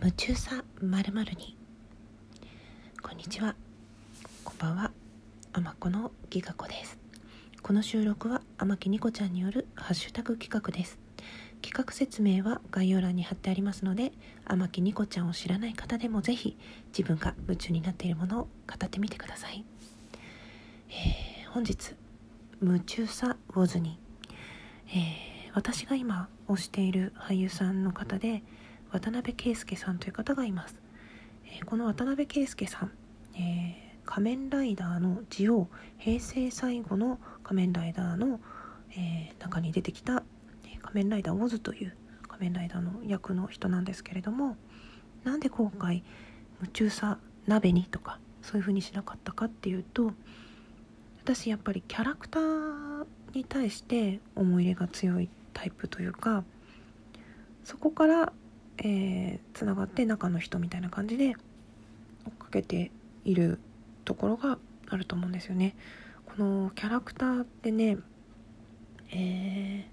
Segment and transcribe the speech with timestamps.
[0.00, 1.56] 夢中さまるまるに。
[3.02, 3.56] こんにちは。
[4.44, 4.90] こんばんは。
[5.52, 6.98] あまこのギガ子です。
[7.62, 10.98] この収録は天木ニコちゃんによるハッシュタグ企画です。
[11.62, 14.12] 企画説明は概要欄に貼ってありますので
[14.44, 16.56] 天木ニコちゃんを知らない方でもぜひ
[16.96, 18.48] 自分が夢中になっているものを語
[18.84, 19.64] ってみてください、
[20.90, 21.94] えー、本日
[22.62, 23.98] 夢中さウォズに、
[24.88, 28.42] えー、私が今推している俳優さんの方で
[28.92, 30.76] 渡辺圭介さんという方がいます、
[31.46, 32.92] えー、この渡辺圭介さん、
[33.34, 35.68] えー、仮面ライダーのジオ
[35.98, 38.40] 平成最後の仮面ライダーの、
[38.92, 40.22] えー、中に出てきた
[40.82, 41.96] 仮面ライダーオズという
[42.28, 44.56] 仮面ライダーの役の人なんですけれども
[45.24, 46.04] なんで今回
[46.60, 50.12] 夢中さ鍋にとかそういう風にしなかったかっていうと
[51.22, 56.44] 私やっぱりキャラクターに対して思い入れが強いタイプというか
[57.64, 58.32] そこから
[58.78, 61.34] えー、つながって中の人みたいな感じで
[62.26, 62.90] 追っかけて
[63.24, 63.58] いる
[64.04, 65.74] ところがあると思うんですよね。
[66.26, 67.98] このキャラクターってね、
[69.10, 69.86] え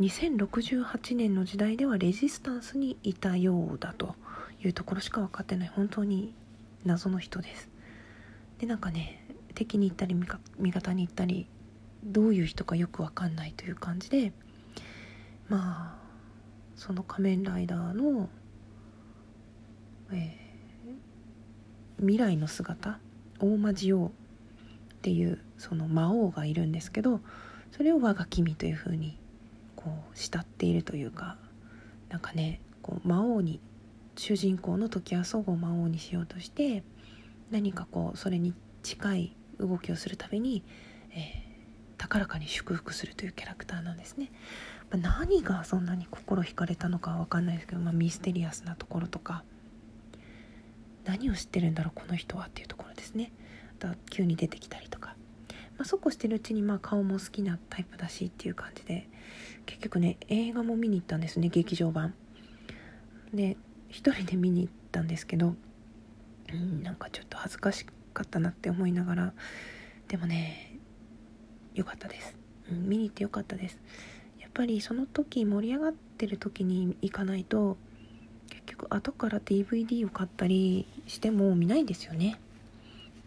[0.00, 4.14] ー、2068年の時代ではレジスタンスにいたようだと
[4.62, 6.32] いうところしか分かってない本当に
[6.84, 7.68] 謎の人です。
[8.58, 11.46] でなんかね敵に行ったり味方に行ったり
[12.04, 14.32] どういう人かよく分かんないという感じで
[15.48, 16.07] まあ
[16.78, 18.28] その仮面ライダーの、
[20.12, 23.00] えー、未来の姿
[23.40, 24.10] 大魔ジオっ
[25.02, 27.20] ていうその魔王がいるんですけど
[27.72, 29.18] それを我が君というふうに
[29.74, 31.36] こう慕っているというか
[32.10, 33.60] なんかねこう魔王に
[34.16, 36.84] 主人公の時は祖母を魔王にしようとして
[37.50, 38.54] 何かこうそれに
[38.84, 40.62] 近い動きをするたびに、
[41.10, 41.47] えー、
[41.98, 44.30] 高らかに祝福するというキャラクターなんですね。
[44.90, 49.44] 何がそんなに心惹かれたのかは分かんないですけど、まあ、ミステリアスなところとか。
[51.04, 53.32] 何を知ってるんだろうこの人はっていうところですね。
[53.80, 55.16] あと急に出てきたりとか、
[55.78, 59.08] まあ、そうこうしてるうちにまあ顔も好きなタイプだしっていう感じで。
[59.68, 62.14] 結局ね映画も見に行ったんですね劇場版。
[63.34, 63.56] で
[63.88, 65.54] 一人で見に行ったんですけど
[66.52, 69.32] うんなんかちょっと恥ずかしかったなって思いながら。
[70.08, 70.67] でもね
[71.78, 72.36] 良かったです、
[72.70, 73.78] うん、見に行って良かったです
[74.40, 77.76] やっぱりその時盛り上がってる時に行かないと
[78.48, 82.40] 結局後から DVD を買ったりしても見ないんですよね。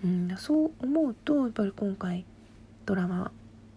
[0.03, 2.25] うん、そう思うとやっぱり今回
[2.85, 3.31] ドラマ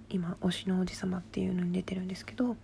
[0.09, 2.57] 今「推しの王子様」っていうのに出てるんですけど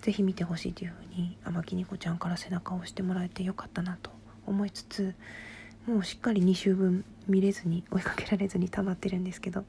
[0.00, 4.10] 是非見てほしいというふうに天木ニコちゃんから背中を押してもらえてよかったなと
[4.46, 5.14] 思いつつ
[5.86, 9.64] もうしっかり2週分見れずに追いかけられずに溜まってるんですけど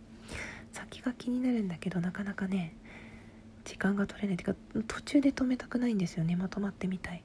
[0.75, 2.75] 先が気になるんだけどなかなかね
[3.63, 7.24] 時間が取れないっていうか途中で止めたくないんですよねまとまってみたい。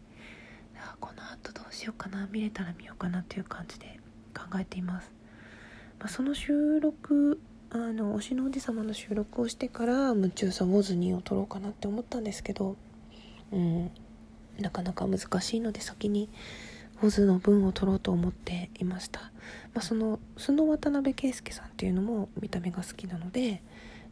[0.98, 4.00] この後どうしようかな見れたら見ようかなっていう感じで
[4.34, 5.12] 考えています、
[5.98, 7.38] まあ、その収録
[7.70, 12.76] あの推しのおじ様の収録をしてから夢中さウォズニーを撮ろうかなって思ったんですけど
[13.52, 13.90] うん
[14.58, 16.28] なかなか難しいので先に
[17.02, 19.20] ウォズの分を取ろうと思っていました、
[19.74, 23.62] まあ、その素の渡辺圭介さんっていうのも見た目が好きなので、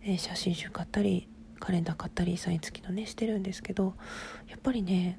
[0.03, 1.29] えー、写真集買ったり
[1.61, 3.95] カレンダー買ったりサイン付きのねしてるんですけど
[4.49, 5.19] やっぱりね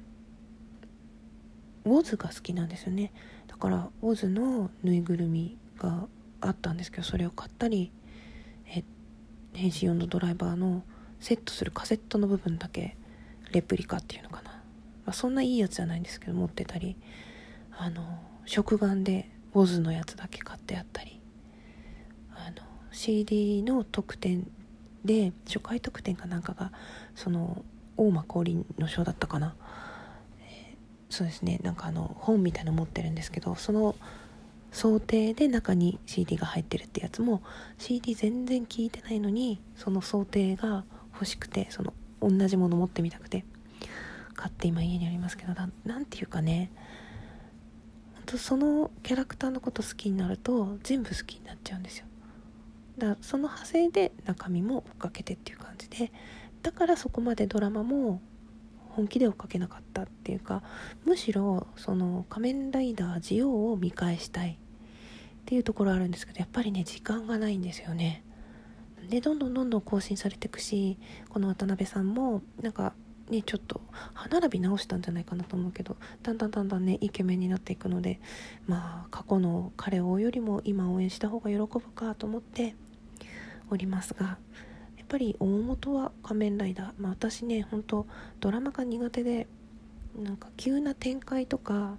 [1.84, 3.10] ウォズが好きなんですよね。
[3.46, 6.06] だからウォズのぬいぐるみが
[6.40, 7.92] あったんですけどそれを買ったり
[8.66, 8.84] え
[9.54, 10.82] 変身用のドライバーの
[11.20, 12.96] セットするカセットの部分だけ
[13.52, 14.60] レプリカっていうのかな、ま
[15.06, 16.96] あ、そんないいやつじゃないんですけど持ってたり。
[17.82, 18.02] あの
[18.44, 21.18] 食玩でウォズのやつだけ買ってあったり。
[22.34, 22.56] あの
[22.92, 24.46] CD の特典
[25.04, 26.72] で初回特典かなんかが
[27.14, 27.64] その
[27.96, 29.54] 大間降臨の章だったかな、
[30.42, 31.58] えー、そうですね。
[31.62, 33.94] なんかあの本みたいの持ってるんですけどその
[34.72, 37.42] 想定で中に CD が入ってるってやつも
[37.78, 43.46] CD 全然聞いてないのにその想定が欲しくてその同じもの持ってみたくて
[44.34, 45.54] 買って今家にありますけど
[45.84, 46.70] 何ていうかね。
[48.30, 52.06] 本当そのキャラクターのこと好きになると全部好きになっちゃうんですよ。
[52.96, 56.12] だからその派生で中身も追っかけてっていう感じで
[56.62, 58.20] だからそこまでドラマも
[58.90, 60.62] 本気で追っかけなかったっていうか
[61.04, 64.52] むしろその仮面ライダージオウを見返したい。
[64.52, 68.22] っていうところあるんですけどやっぱりね時間がないんですよね。
[69.08, 70.98] でどんどんどんどん更新されていくし
[71.30, 72.92] この渡辺さんもなんか
[73.30, 73.80] ねちょっと
[74.14, 78.20] 歯並び直したんじゃないかなと思うけどだんだんだんだんねイケメンになっていくので
[78.66, 82.74] まあ過去の彼を追うよりも今応援した方が喜ぶかと思って
[83.70, 84.38] おりますが
[84.96, 88.06] やっぱり大元は仮面ライダー、まあ、私ね本当
[88.40, 89.46] ドラマが苦手で
[90.16, 91.96] なんか急な展開とかやっ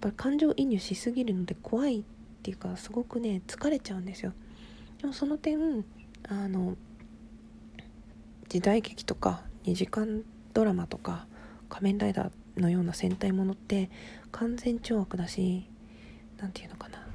[0.00, 2.02] ぱり感情移入しすぎるので怖いっ
[2.42, 4.32] ていうかすごくね疲れちゃうんですよ。
[5.00, 5.84] でもその点
[6.28, 6.76] あの
[8.48, 10.22] 時代劇とか2時間
[10.54, 11.26] ドラマとか
[11.68, 13.90] 仮面ライダーのような戦隊ものって
[14.32, 15.68] 完全懲悪だし
[16.38, 17.06] 何て言うのかな。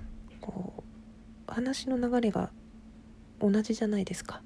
[0.42, 0.84] こ
[1.48, 2.52] う話の流れが
[3.40, 4.42] 同じじゃないですか。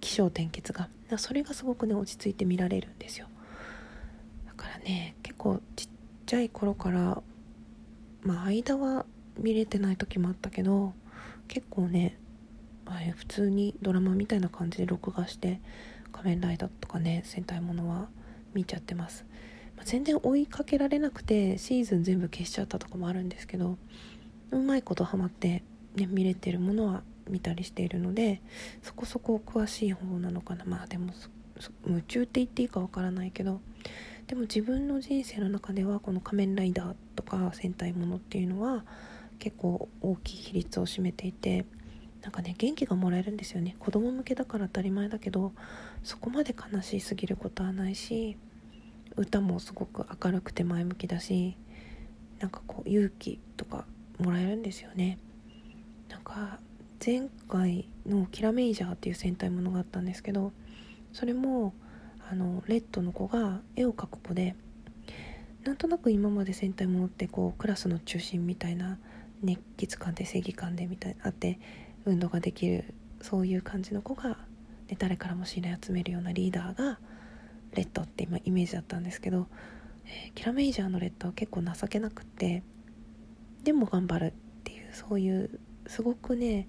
[0.00, 0.88] 起承転結が。
[1.18, 3.26] それがすごくね落ち着いて見られるんですよ。
[4.46, 5.88] だからね結構ちっ
[6.26, 7.22] ちゃい頃から
[8.22, 9.06] まあ間は
[9.38, 10.94] 見れてない時もあったけど
[11.48, 12.18] 結構ね
[13.16, 15.60] 普通にドラマみたいな感じで録画して
[16.14, 18.08] 仮面ライダーとかね戦隊ものは
[18.54, 19.26] 見ちゃってます、
[19.76, 23.76] まあ、全然追いかけられなくてシーズン全部消しちゃったとかもあるんですけど
[24.52, 25.64] うまいことハマって、
[25.96, 28.40] ね、見れてるものは見たりしているので
[28.82, 30.64] そこそこ詳しい方なのかな。
[30.64, 31.12] まあでも
[31.86, 33.60] 夢中って言っていいかわからないけど
[34.26, 38.84] でも自分の人生の中ではこの仮面ライダーとか戦隊ものっていうのは
[39.38, 41.64] 結構大きい比率を占めていて
[42.24, 43.76] なんかね元気がもらえるんですよね。
[43.78, 45.52] 子供向けだから当たり前だけど
[46.02, 48.38] そこまで悲しすぎることはないし
[49.14, 51.54] 歌もすごく明るくて前向きだし
[52.40, 53.84] なんかこう勇気とか
[54.18, 55.18] もらえるんですよね。
[56.08, 56.58] なんか
[57.04, 60.52] 前回の「キラメイジャー」っていう戦隊ものがあったんですけど
[61.12, 61.74] それも
[62.30, 64.56] あのレッドの子が絵を描く子で
[65.64, 68.98] なんとなく今まで戦隊ものってこうクラスの中心みたいな
[69.42, 71.58] 熱血感で正義感でみたいあって
[72.04, 74.36] 運動ができるそういう感じの子が、
[74.88, 76.98] ね、誰からも信頼集めるようなリーダーが
[77.74, 79.46] レッドって今イメージだったんですけど、
[80.06, 82.62] えー、キラメイジャーのレッドは結構情けなくって
[83.62, 84.32] でも頑張るっ
[84.64, 86.68] ていうそういうすごくね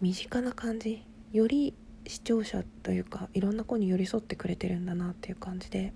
[0.00, 1.74] 身近な感じより
[2.06, 5.92] 視聴者というかいろんな子に寄り添ってくれてるんだなっていう感じで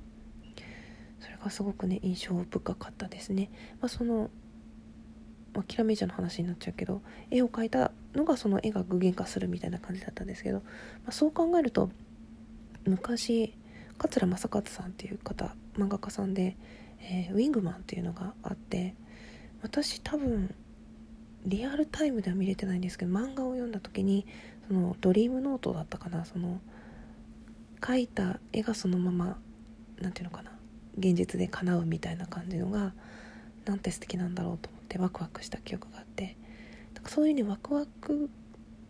[1.20, 3.50] それがすごくね印象深かったですね。
[3.80, 4.30] まあ、その
[5.54, 10.64] まあ、キラメイジャーの話になっちゃうけど絵を描いたのがその絵が具現化するみたいな感じだったんですけど、ま
[11.08, 11.90] あ、そう考えると
[12.86, 13.54] 昔
[13.98, 16.56] 桂正和さんっていう方漫画家さんで、
[17.00, 18.94] えー、ウィングマンっていうのがあって
[19.62, 20.54] 私多分
[21.44, 24.26] リアルタイムでは見れてないんですけど漫画を読んだ時に
[24.68, 26.60] そのドリームノートだったかなその
[27.80, 29.38] 描いた絵がそのまま
[30.00, 30.52] 何て言うのかな
[30.98, 32.92] 現実で叶うみたいな感じのが
[33.64, 34.81] なんて素敵なんだろうと思って。
[34.98, 36.36] ワクワクした記憶があって
[36.94, 38.30] だからそういうねワクワク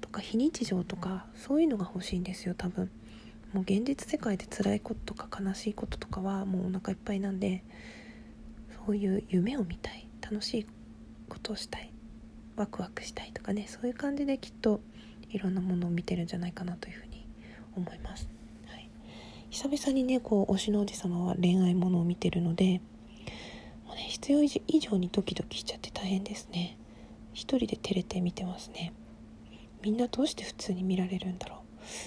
[0.00, 2.90] とか非日常とかそういうのが欲しいんですよ多分。
[3.52, 7.62] もう現実世界で辛いこととか悲しいこととかはもうお腹いっぱいなんで
[8.86, 10.08] そういう夢を見たい。
[10.22, 10.66] 楽しい
[11.28, 11.92] ことをしたい。
[12.56, 14.80] ワクワクしたいとかねそういう感じできっと
[15.30, 17.26] いろんなものを見てるんじゃないかなというふうに
[17.76, 18.28] 思います、
[18.66, 18.90] はい、
[19.50, 22.80] 久々にねこう推しのおじ様は恋愛ものを見てるので
[24.22, 26.78] 必要以上にドキドキしちゃって大変ですね。
[27.32, 28.92] 一人で照れて見てますね。
[29.82, 31.58] みんなどうして普通に見られるんだろう。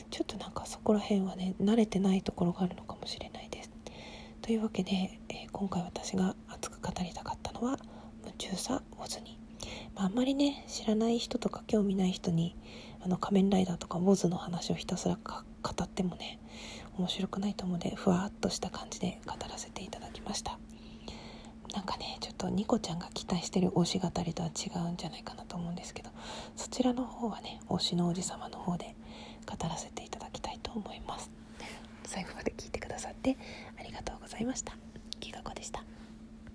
[0.09, 3.71] ちょっとなんかそこら辺はね慣れてないところがあるのかもしれないです。
[4.41, 7.77] というわけで、えー、今回私が熱く語りたかったのは
[8.23, 9.37] 夢中さオズに、
[9.93, 12.55] まあ、あんまりね知らない人とか興味ない人に
[13.01, 16.39] あの仮面ライダーとかウォズの話をひたすら語ってもね
[16.97, 20.54] 面白くないと思うのでふわっとした感じで語らせていただきました。
[22.45, 26.09] とニコちゃんが期待してる推し語りとは違うんじゃないかなと思うんですけど
[26.55, 28.95] そちらの方はね推しのおじ様の方で
[29.45, 31.29] 語らせていただきたいと思います。
[32.03, 33.37] 最後まで聞いてくださって
[33.79, 34.73] ありがとうございました。
[34.73, 34.84] きがこでした